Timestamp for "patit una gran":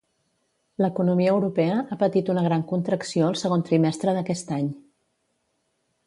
2.03-2.65